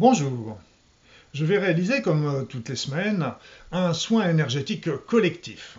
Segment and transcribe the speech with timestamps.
[0.00, 0.58] Bonjour.
[1.34, 3.34] Je vais réaliser, comme euh, toutes les semaines,
[3.70, 5.78] un soin énergétique collectif.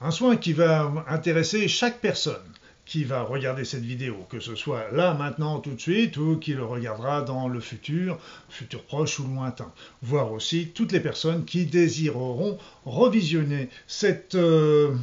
[0.00, 2.40] Un soin qui va intéresser chaque personne
[2.86, 6.54] qui va regarder cette vidéo, que ce soit là, maintenant, tout de suite, ou qui
[6.54, 9.70] le regardera dans le futur, futur proche ou lointain.
[10.00, 12.56] Voire aussi toutes les personnes qui désireront
[12.86, 14.96] revisionner cette euh,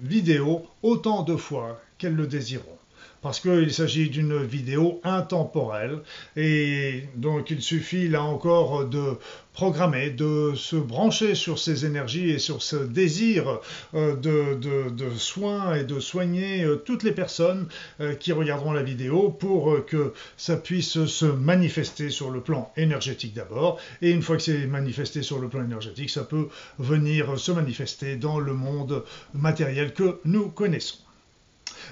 [0.00, 2.76] vidéo autant de fois qu'elles le désireront
[3.22, 6.00] parce qu'il s'agit d'une vidéo intemporelle
[6.36, 9.16] et donc il suffit là encore de
[9.52, 13.60] programmer, de se brancher sur ces énergies et sur ce désir
[13.94, 17.68] euh, de, soins et de soigner euh, toutes les personnes
[18.00, 23.34] euh, qui regarderont la vidéo pour que ça puisse se manifester sur le plan énergétique
[23.34, 26.48] d'abord et une fois que c'est manifesté sur le plan énergétique, ça peut
[26.78, 31.01] venir se manifester dans le monde matériel que nous connaissons.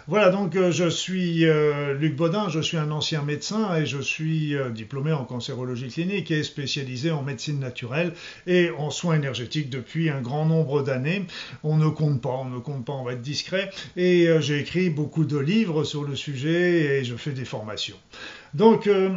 [0.07, 3.99] Voilà, donc euh, je suis euh, Luc Baudin, je suis un ancien médecin et je
[3.99, 8.15] suis euh, diplômé en cancérologie clinique et spécialisé en médecine naturelle
[8.47, 11.27] et en soins énergétiques depuis un grand nombre d'années.
[11.63, 13.71] On ne compte pas, on ne compte pas, on va être discret.
[13.97, 17.97] Et j'ai écrit beaucoup de livres sur le sujet et je fais des formations.
[18.55, 19.11] Donc, euh,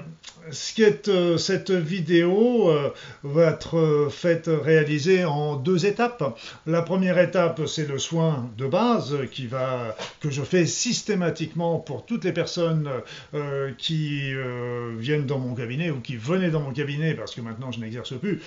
[0.51, 2.89] ce qui est, euh, cette vidéo euh,
[3.23, 6.37] va être faite, réalisée en deux étapes.
[6.67, 12.05] La première étape, c'est le soin de base qui va, que je fais systématiquement pour
[12.05, 12.89] toutes les personnes
[13.77, 14.33] qui
[14.97, 18.13] viennent dans mon cabinet ou qui venaient dans mon cabinet, parce que maintenant je n'exerce
[18.13, 18.41] plus,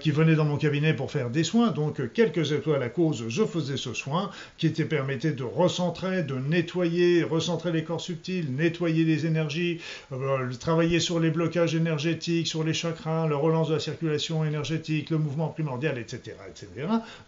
[0.00, 1.70] qui venaient dans mon cabinet pour faire des soins.
[1.70, 6.22] Donc, quelle que soit la cause, je faisais ce soin qui était permettait de recentrer,
[6.22, 9.80] de nettoyer, recentrer les corps subtils, nettoyer les énergies,
[10.12, 15.10] euh, travailler sur les blocages énergétiques, sur les chakras, la relance de la circulation énergétique,
[15.10, 16.36] le mouvement primordial, etc.
[16.48, 16.68] etc.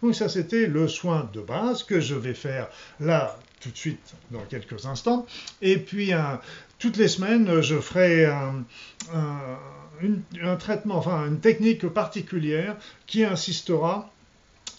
[0.01, 2.67] Donc ça, c'était le soin de base que je vais faire
[2.99, 5.25] là tout de suite dans quelques instants.
[5.61, 6.11] Et puis,
[6.79, 8.65] toutes les semaines, je ferai un,
[10.57, 14.09] traitement, enfin une technique particulière qui insistera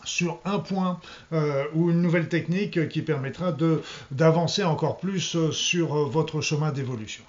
[0.05, 1.01] sur un point
[1.33, 3.57] euh, ou une nouvelle technique qui permettra
[4.11, 7.25] d'avancer encore plus sur votre chemin d'évolution.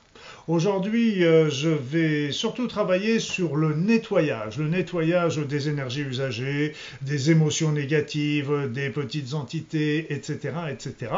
[0.50, 7.32] Aujourd'hui, euh, je vais surtout travailler sur le nettoyage, le nettoyage des énergies usagées, des
[7.32, 11.14] émotions négatives, des petites entités, etc., etc.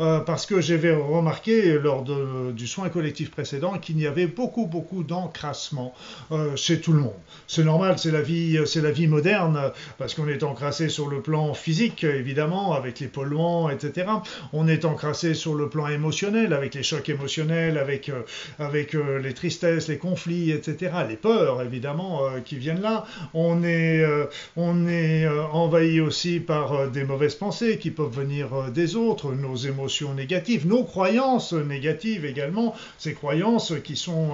[0.00, 5.02] Euh, parce que j'avais remarqué lors du soin collectif précédent qu'il y avait beaucoup, beaucoup
[5.02, 5.92] d'encrassement
[6.32, 7.20] euh, chez tout le monde.
[7.48, 11.20] C'est normal, c'est la vie, c'est la vie moderne, parce qu'on est encrassé sur le
[11.20, 14.06] plan physique, évidemment, avec les polluants, etc.
[14.54, 18.10] On est encrassé sur le plan émotionnel, avec les chocs émotionnels, avec
[18.58, 23.06] avec euh, les tristesses, les conflits, etc., les peurs évidemment euh, qui viennent là.
[23.34, 28.96] On est, euh, on est envahi aussi par des mauvaises pensées qui peuvent venir des
[28.96, 34.30] autres, nos émotions négatives, nos croyances négatives également, ces croyances qui sont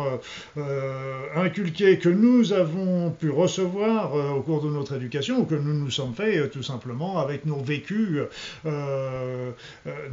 [1.35, 5.91] inculquées, que nous avons pu recevoir au cours de notre éducation ou que nous nous
[5.91, 8.21] sommes faits tout simplement avec nos vécus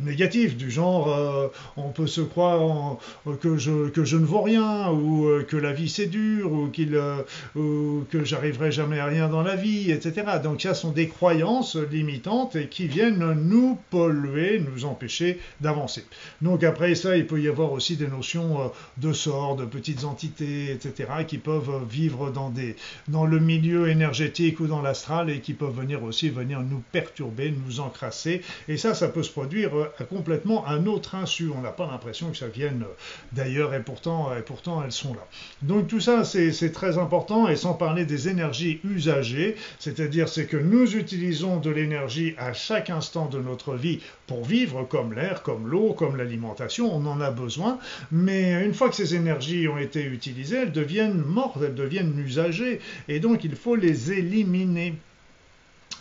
[0.02, 2.97] négatifs, du genre on peut se croire
[3.42, 6.68] que je, que je ne vaux rien, ou euh, que la vie c'est dur, ou,
[6.68, 7.22] qu'il, euh,
[7.56, 10.24] ou que j'arriverai jamais à rien dans la vie, etc.
[10.44, 16.06] Donc ça sont des croyances limitantes et qui viennent nous polluer, nous empêcher d'avancer.
[16.42, 18.68] Donc après ça, il peut y avoir aussi des notions euh,
[18.98, 21.10] de sorts, de petites entités, etc.
[21.28, 22.75] qui peuvent vivre dans, des,
[23.08, 27.54] dans le milieu énergétique ou dans l'astral et qui peuvent venir aussi venir nous perturber,
[27.66, 28.42] nous encrasser.
[28.68, 29.72] Et ça, ça peut se produire
[30.10, 31.52] complètement un autre insu.
[31.56, 32.84] On n'a pas l'impression que ça vienne
[33.31, 33.74] d'ailleurs
[34.38, 35.28] et pourtant elles sont là.
[35.62, 40.58] Donc tout ça, c'est très important, et sans parler des énergies usagées, c'est-à-dire c'est que
[40.58, 45.68] nous utilisons de l'énergie à chaque instant de notre vie pour vivre, comme l'air, comme
[45.68, 47.80] l'eau, comme l'alimentation, on en a besoin,
[48.12, 52.80] mais une fois que ces énergies ont été utilisées, elles deviennent mortes, elles deviennent usagées,
[53.08, 54.96] et donc il faut les éliminer.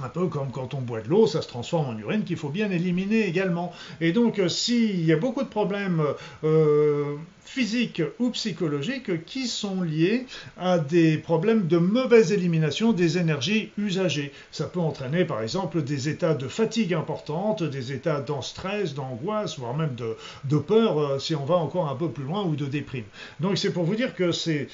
[0.01, 2.49] Un peu comme quand on boit de l'eau, ça se transforme en urine qu'il faut
[2.49, 3.73] bien éliminer également.
[4.01, 6.03] Et donc, euh, s'il y a beaucoup de problèmes
[6.45, 10.27] euh, physiques ou psychologiques qui sont liés
[10.59, 14.33] à des problèmes de mauvaise élimination des énergies usagées.
[14.53, 19.59] Ça peut entraîner par exemple des états de fatigue importante, des états d'en stress, d'angoisse,
[19.59, 22.65] voire même de, peur euh, si on va encore un peu plus loin ou de
[22.67, 23.05] déprime.
[23.41, 24.69] Donc c'est pour vous dire que c'est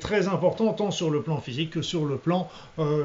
[0.00, 2.48] très important tant sur le plan physique que sur le plan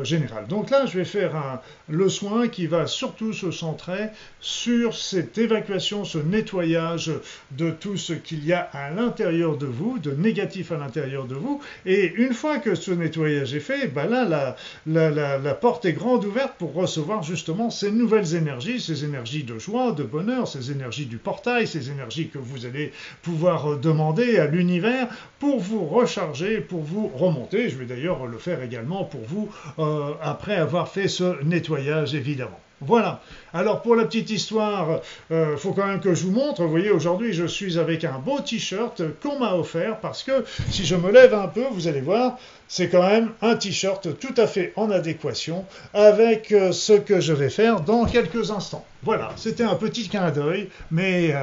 [0.03, 0.47] général.
[0.47, 1.56] Donc là je vais faire un,
[1.89, 4.09] le soin qui va surtout se centrer
[4.39, 7.11] sur cette évacuation, ce nettoyage
[7.51, 11.35] de tout ce qu'il y a à l'intérieur de vous, de négatif à l'intérieur de
[11.35, 11.61] vous.
[11.85, 14.55] Et une fois que ce nettoyage est fait, ben là,
[14.85, 19.91] la, porte est grande ouverte pour recevoir justement ces nouvelles énergies, ces énergies de joie,
[19.91, 25.07] de bonheur, ces énergies du portail, ces énergies que vous allez pouvoir demander à l'univers
[25.39, 27.69] pour vous recharger, pour vous remonter.
[27.69, 29.49] Je vais d'ailleurs le faire également pour vous
[29.79, 32.59] euh, après avoir fait ce nettoyage évidemment.
[32.79, 33.21] Voilà.
[33.53, 35.01] Alors pour la petite histoire,
[35.31, 36.61] il euh, faut quand même que je vous montre.
[36.61, 40.85] Vous voyez, aujourd'hui, je suis avec un beau t-shirt qu'on m'a offert parce que si
[40.85, 44.45] je me lève un peu, vous allez voir, c'est quand même un t-shirt tout à
[44.45, 45.65] fait en adéquation
[45.95, 48.85] avec euh, ce que je vais faire dans quelques instants.
[49.01, 51.33] Voilà, c'était un petit clin d'œil, mais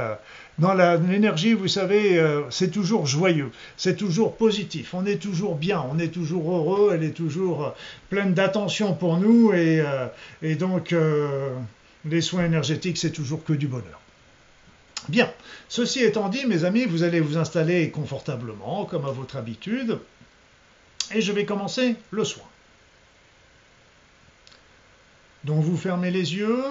[0.59, 5.85] dans l'énergie, vous savez, euh, c'est toujours joyeux, c'est toujours positif, on est toujours bien,
[5.91, 7.71] on est toujours heureux, elle est toujours euh,
[8.09, 10.95] pleine d'attention pour nous et, euh, donc
[12.05, 14.01] les soins énergétiques, c'est toujours que du bonheur.
[15.09, 15.31] Bien,
[15.69, 19.99] ceci étant dit, mes amis, vous allez vous installer confortablement, comme à votre habitude,
[21.15, 22.45] et je vais commencer le soin.
[25.43, 26.65] Donc vous fermez les yeux,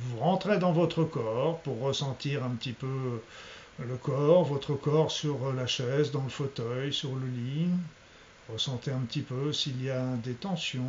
[0.00, 3.20] vous rentrez dans votre corps pour ressentir un petit peu
[3.78, 7.68] le corps, votre corps sur la chaise, dans le fauteuil, sur le lit.
[8.52, 10.84] Ressentez un petit peu s'il y a des tensions.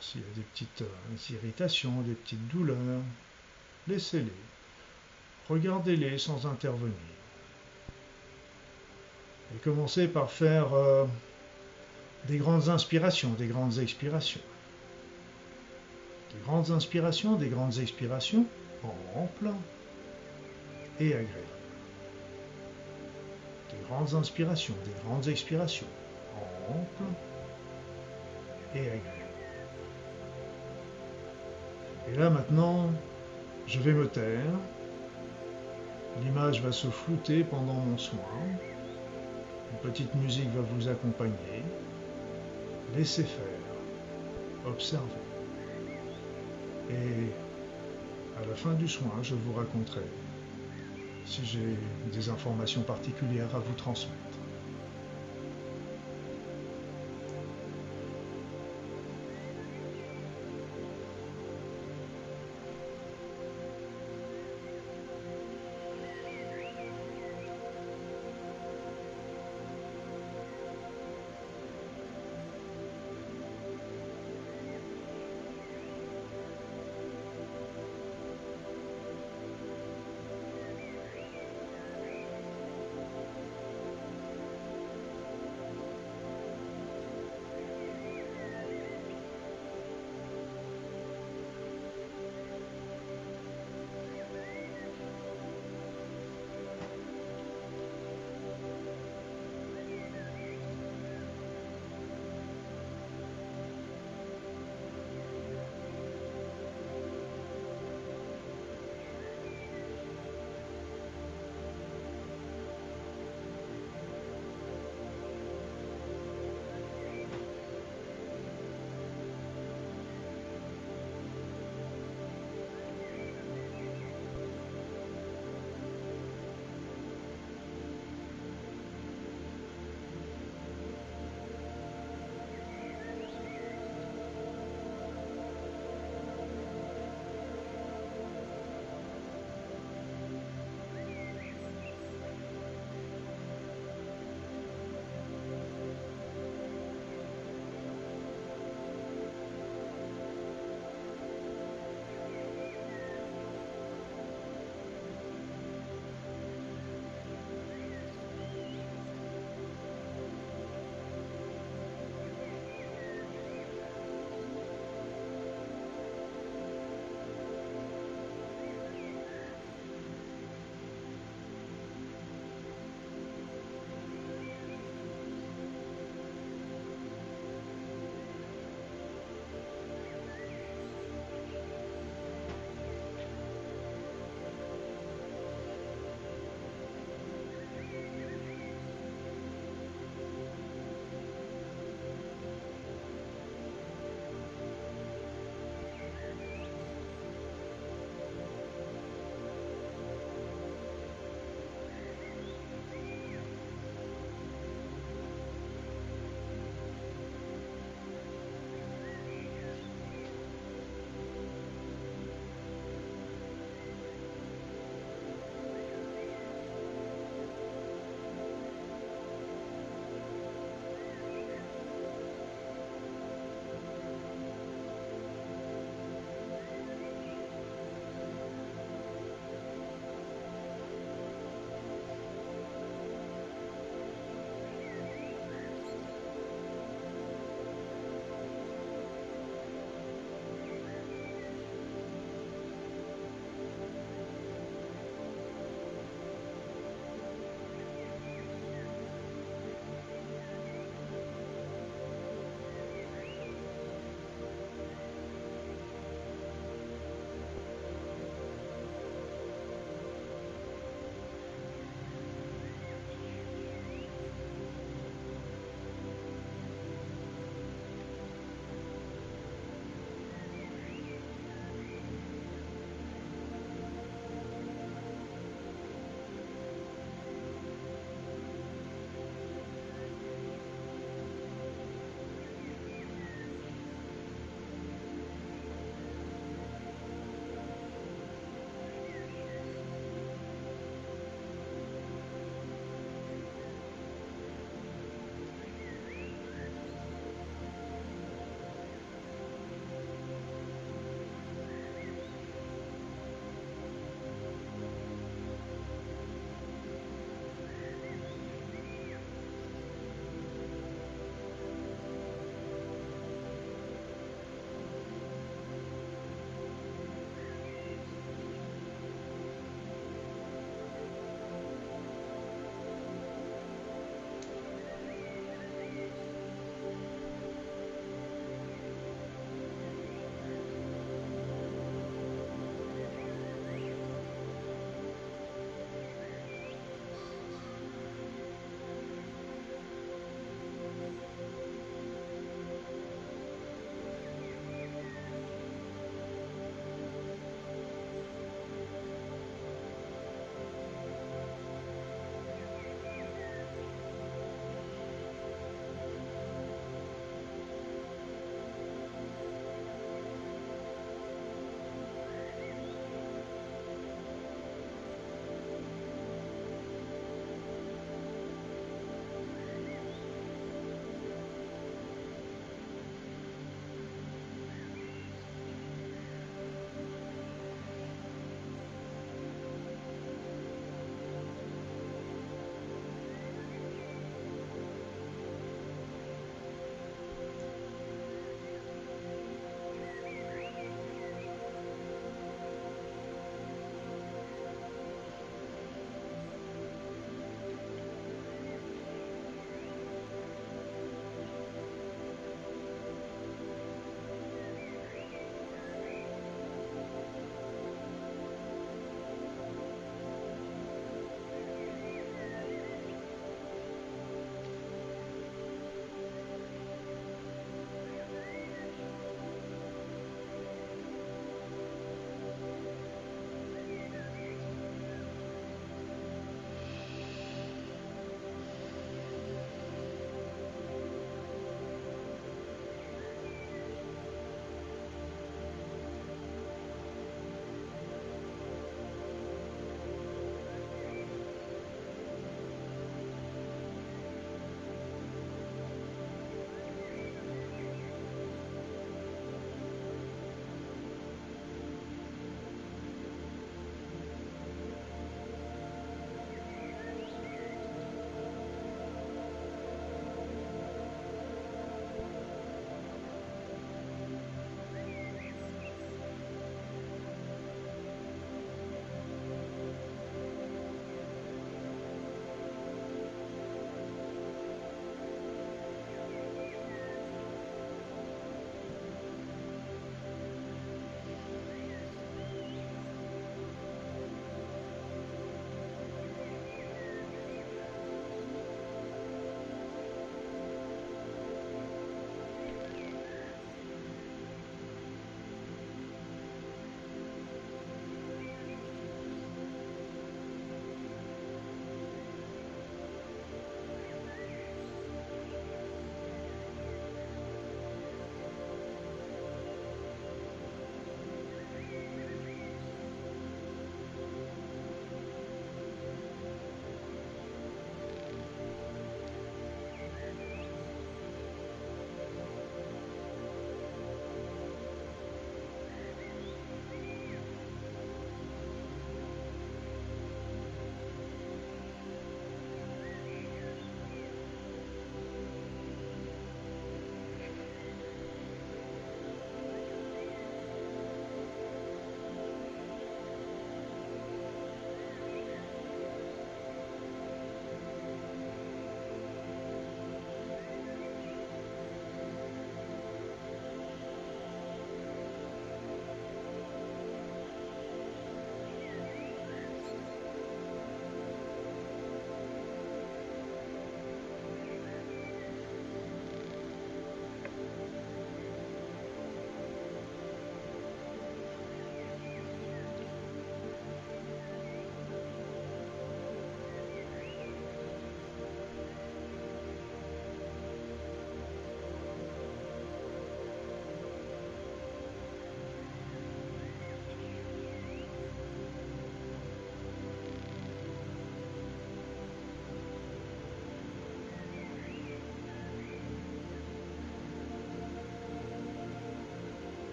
[0.00, 3.02] s'il y a des petites euh, irritations, des petites douleurs.
[3.86, 4.32] Laissez-les.
[5.48, 6.94] Regardez-les sans intervenir.
[9.54, 11.04] Et commencez par faire euh,
[12.28, 14.40] des grandes inspirations, des grandes expirations.
[16.32, 18.46] Des grandes inspirations, des grandes expirations,
[19.16, 19.52] amples
[20.98, 21.28] et agréables.
[23.70, 25.86] Des grandes inspirations, des grandes expirations,
[26.68, 27.10] amples
[28.74, 29.20] et agréables.
[32.08, 32.90] Et là maintenant,
[33.66, 34.54] je vais me taire.
[36.22, 38.18] L'image va se flouter pendant mon soin.
[39.72, 41.62] Une petite musique va vous accompagner.
[42.96, 43.44] Laissez faire.
[44.66, 45.29] Observez.
[46.90, 47.30] Et
[48.36, 50.02] à la fin du soin, je vous raconterai
[51.24, 51.76] si j'ai
[52.12, 54.49] des informations particulières à vous transmettre.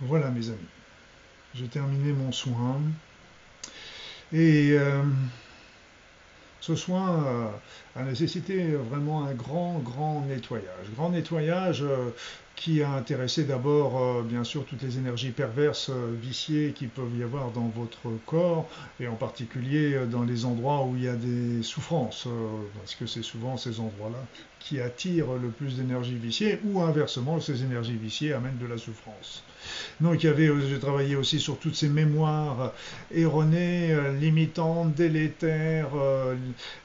[0.00, 0.58] Voilà mes amis,
[1.54, 2.80] j'ai terminé mon soin.
[4.32, 5.02] Et euh,
[6.60, 7.52] ce soin
[7.96, 10.86] a nécessité vraiment un grand, grand nettoyage.
[10.94, 12.10] Grand nettoyage euh,
[12.58, 15.90] qui a intéressé d'abord, bien sûr, toutes les énergies perverses,
[16.20, 18.68] viciées qui peuvent y avoir dans votre corps,
[19.00, 22.28] et en particulier dans les endroits où il y a des souffrances,
[22.78, 24.24] parce que c'est souvent ces endroits-là
[24.58, 29.44] qui attirent le plus d'énergie viciée, ou inversement, ces énergies viciées amènent de la souffrance.
[30.00, 32.72] Donc j'ai travaillé aussi sur toutes ces mémoires
[33.12, 35.90] erronées, euh, limitantes, délétères.
[35.96, 36.36] Euh,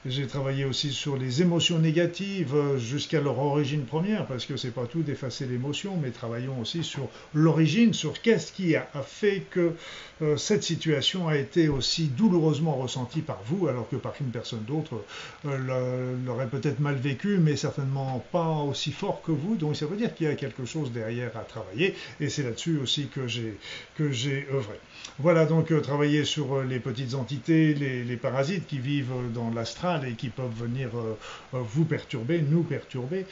[0.04, 4.72] j'ai travaillé aussi sur les émotions négatives euh, jusqu'à leur origine première, parce que c'est
[4.72, 5.46] pas tout d'effacer
[6.00, 9.74] mais travaillons aussi sur l'origine, sur qu'est-ce qui a fait que
[10.36, 15.04] cette situation a été aussi douloureusement ressentie par vous, alors que par une personne d'autre
[15.44, 19.56] l'aurait peut-être mal vécu, mais certainement pas aussi fort que vous.
[19.56, 22.78] Donc ça veut dire qu'il y a quelque chose derrière à travailler, et c'est là-dessus
[22.78, 24.78] aussi que j'ai œuvré.
[25.20, 30.08] Voilà donc euh, travailler sur euh, les petites entités, les, parasites qui vivent dans l'astral
[30.08, 31.16] et qui peuvent venir euh,
[31.52, 33.26] vous perturber, nous perturber,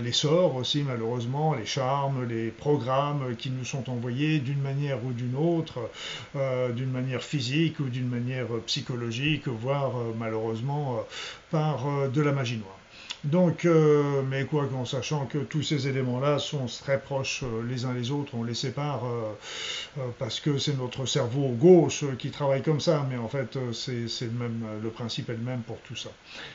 [0.00, 5.12] les sorts aussi malheureusement, les charmes, les programmes qui nous sont envoyés d'une manière ou
[5.12, 5.90] d'une autre,
[6.34, 11.04] d'une manière physique ou d'une manière psychologique, voire malheureusement
[11.50, 12.79] par de la magie noire.
[13.24, 17.84] Donc, euh, mais quoi qu'en sachant que tous ces éléments-là sont très proches euh, les
[17.84, 22.62] uns les autres, on les sépare euh, parce que c'est notre cerveau gauche qui travaille
[22.62, 25.96] comme ça, mais en fait, c'est le même, le principe est le même pour tout
[25.96, 26.10] ça.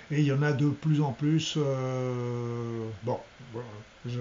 [0.10, 1.58] Et il y en a de plus en plus.
[3.04, 3.20] bon,
[4.08, 4.20] je,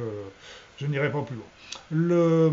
[0.78, 1.46] je n'irai pas plus loin.
[1.90, 2.52] Le,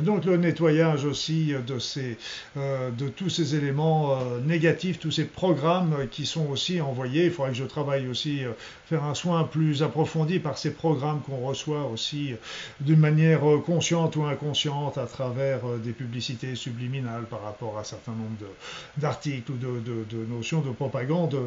[0.00, 2.16] donc le nettoyage aussi de, ces,
[2.56, 7.26] euh, de tous ces éléments euh, négatifs, tous ces programmes qui sont aussi envoyés.
[7.26, 8.52] Il faudrait que je travaille aussi, euh,
[8.86, 12.34] faire un soin plus approfondi par ces programmes qu'on reçoit aussi
[12.80, 18.12] d'une manière consciente ou inconsciente à travers des publicités subliminales par rapport à un certain
[18.12, 18.50] nombre
[18.96, 21.38] d'articles ou de, notions de propagande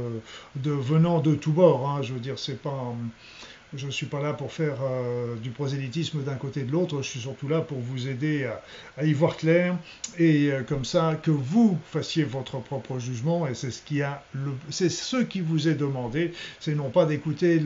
[0.56, 1.88] de, venant de tous bords.
[1.90, 2.02] Hein.
[2.02, 2.94] Je veux dire, c'est pas...
[3.76, 7.02] Je ne suis pas là pour faire euh, du prosélytisme d'un côté et de l'autre,
[7.02, 8.50] je suis surtout là pour vous aider
[8.98, 9.78] à, y voir clair
[10.18, 13.48] et euh, comme ça que vous fassiez votre propre jugement.
[13.48, 14.24] Et c'est ce qui a
[14.70, 17.62] c'est ce qui vous est demandé, c'est non pas d'écouter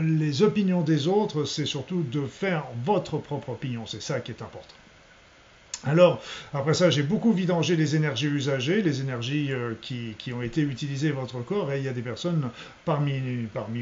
[0.00, 4.42] les opinions des autres, c'est surtout de faire votre propre opinion, c'est ça qui est
[4.42, 4.74] important.
[5.86, 6.22] Alors,
[6.54, 11.10] après ça, j'ai beaucoup vidangé les énergies usagées, les énergies euh, qui, ont été utilisées
[11.10, 12.48] votre corps, et il y a des personnes
[12.86, 13.20] parmi,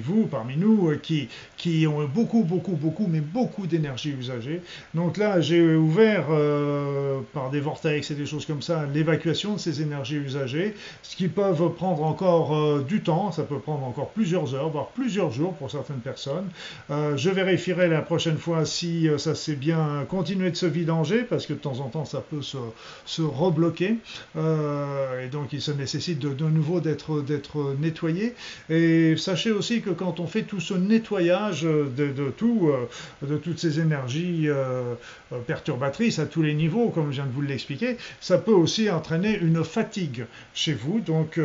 [0.03, 4.62] vous, parmi nous, euh, qui, qui ont beaucoup, beaucoup, beaucoup, mais beaucoup d'énergie usagée.
[4.95, 9.59] Donc là, j'ai ouvert euh, par des vortex et des choses comme ça l'évacuation de
[9.59, 14.55] ces énergies usagées, ce qui peuvent prendre encore du temps, ça peut prendre encore plusieurs
[14.55, 16.49] heures, voire plusieurs jours pour certaines personnes.
[16.91, 21.53] je vérifierai la prochaine fois si ça s'est bien continué de se vidanger, parce que
[21.53, 23.96] de temps en temps, ça peut se, rebloquer.
[24.37, 28.35] Euh, et donc, il se nécessite de, nouveau d'être nettoyé.
[28.70, 33.59] Et sachez aussi que quand on fait tout ce nettoyage de, tout, euh, de toutes
[33.59, 34.94] ces énergies euh,
[35.46, 39.38] perturbatrices à tous les niveaux, comme je viens de vous l'expliquer, ça peut aussi entraîner
[39.38, 41.00] une fatigue chez vous.
[41.00, 41.38] Donc,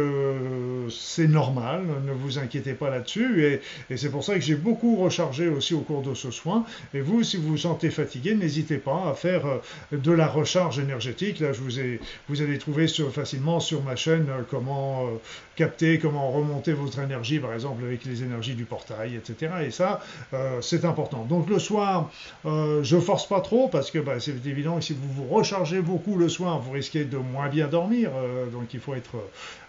[0.90, 3.44] c'est normal, ne vous inquiétez pas là-dessus.
[3.46, 6.66] Et, et c'est pour ça que j'ai beaucoup rechargé aussi au cours de ce soin.
[6.94, 9.44] Et vous, si vous vous sentez fatigué, n'hésitez pas à faire
[9.92, 11.40] de la recharge énergétique.
[11.40, 15.18] Là, je vous ai, vous allez trouver facilement sur ma chaîne euh, comment euh,
[15.56, 19.52] capter, comment remonter votre énergie, par exemple avec les énergies du portail, etc.
[19.66, 20.02] Et ça,
[20.34, 21.26] euh, c'est important.
[21.26, 22.12] Donc le soir,
[22.46, 26.18] je force pas trop parce que bah, c'est évident que si vous vous rechargez beaucoup
[26.18, 28.12] le soir, vous risquez de moins bien dormir.
[28.52, 29.16] donc il faut être,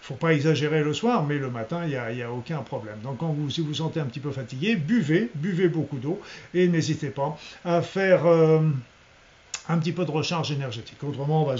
[0.01, 2.97] faut pas exagérer le soir, mais le matin, il n'y a, a, aucun problème.
[3.03, 6.21] Donc quand vous, si vous sentez un petit peu fatigué, buvez, buvez beaucoup d'eau
[6.53, 8.25] et n'hésitez pas à faire
[9.69, 10.97] un petit peu de recharge énergétique.
[11.03, 11.55] Autrement, bah,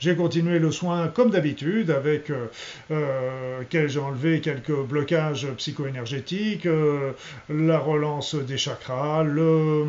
[0.00, 2.46] j'ai continué le soin comme d'habitude avec, euh,
[2.90, 7.12] euh, j'ai enlevé quelques blocages psycho-énergétiques, euh,
[7.50, 9.84] la relance des chakras, le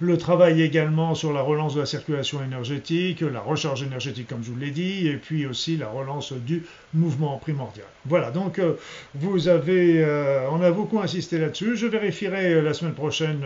[0.00, 4.50] le travail également sur la relance de la circulation énergétique, la recharge énergétique comme je
[4.50, 6.64] vous l'ai dit, et puis aussi la relance du
[6.94, 7.86] mouvement primordial.
[8.04, 8.74] Voilà, donc euh,
[9.14, 11.76] vous avez, euh, on a beaucoup insisté là-dessus.
[11.76, 13.42] Je vérifierai euh, la semaine prochaine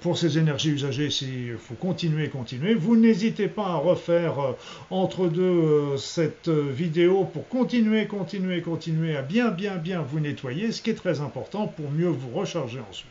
[0.00, 2.74] pour ces énergies usagées s'il faut continuer, continuer.
[2.74, 4.34] Vous n'hésitez pas à refaire
[4.90, 10.82] entre deux cette vidéo pour continuer, continuer, continuer à bien, bien, bien vous nettoyer, ce
[10.82, 13.08] qui est très important pour mieux vous recharger ensuite.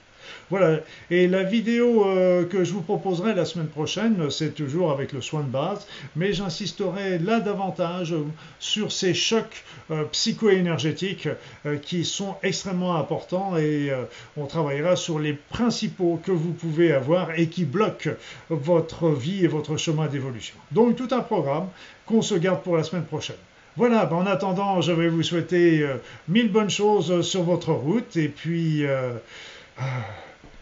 [0.52, 5.14] Voilà, et la vidéo euh, que je vous proposerai la semaine prochaine, c'est toujours avec
[5.14, 8.14] le soin de base, mais j'insisterai là davantage
[8.60, 11.30] sur ces chocs euh, psycho-énergétiques
[11.66, 13.92] euh, qui sont extrêmement importants et
[14.36, 18.12] on travaillera sur les principaux que vous pouvez avoir et qui bloquent
[18.50, 20.56] votre vie et votre chemin d'évolution.
[20.72, 21.68] Donc tout un programme
[22.06, 23.38] qu'on se garde pour la semaine prochaine.
[23.78, 25.88] Voilà, ben, en attendant, je vais vous souhaiter
[26.28, 28.86] mille bonnes choses sur votre route et puis...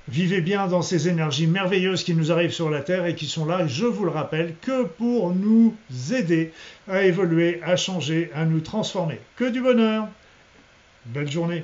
[0.08, 3.46] Vivez bien dans ces énergies merveilleuses qui nous arrivent sur la Terre et qui sont
[3.46, 5.76] là, je vous le rappelle, que pour nous
[6.12, 6.52] aider
[6.88, 9.20] à évoluer, à changer, à nous transformer.
[9.36, 10.08] Que du bonheur.
[11.06, 11.64] Belle journée.